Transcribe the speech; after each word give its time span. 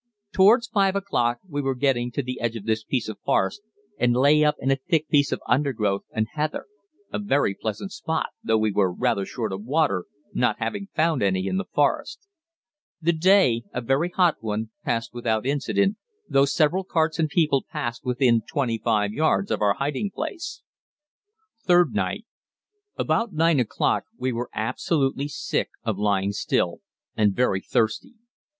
Towards 0.33 0.65
5 0.65 0.95
o'clock 0.95 1.41
we 1.47 1.61
were 1.61 1.75
getting 1.75 2.09
to 2.13 2.23
the 2.23 2.41
edge 2.41 2.55
of 2.55 2.65
this 2.65 2.83
piece 2.83 3.07
of 3.07 3.19
forest, 3.19 3.61
and 3.99 4.15
lay 4.15 4.43
up 4.43 4.55
in 4.57 4.71
a 4.71 4.75
thick 4.75 5.07
piece 5.09 5.31
of 5.31 5.43
undergrowth, 5.47 6.05
and 6.09 6.27
heather 6.33 6.65
a 7.13 7.19
very 7.19 7.53
pleasant 7.53 7.91
spot, 7.91 8.29
though 8.43 8.57
we 8.57 8.71
were 8.71 8.91
rather 8.91 9.27
short 9.27 9.53
of 9.53 9.63
water, 9.63 10.05
not 10.33 10.57
having 10.57 10.87
found 10.95 11.21
any 11.21 11.45
in 11.45 11.57
the 11.57 11.65
forest. 11.75 12.27
The 12.99 13.13
day, 13.13 13.61
a 13.75 13.79
very 13.79 14.09
hot 14.09 14.37
one, 14.39 14.71
passed 14.83 15.13
without 15.13 15.45
incident, 15.45 15.97
though 16.27 16.45
several 16.45 16.83
carts 16.83 17.19
and 17.19 17.29
people 17.29 17.63
passed 17.69 18.03
within 18.03 18.41
25 18.41 19.11
yards 19.13 19.51
of 19.51 19.61
our 19.61 19.75
hiding 19.75 20.09
place. 20.09 20.63
Third 21.63 21.93
Night. 21.93 22.25
About 22.97 23.33
9 23.33 23.59
o'clock 23.59 24.05
we 24.17 24.31
were 24.31 24.49
absolutely 24.51 25.27
sick 25.27 25.69
of 25.83 25.99
lying 25.99 26.31
still, 26.31 26.79
and 27.15 27.35
very 27.35 27.61
thirsty. 27.61 28.15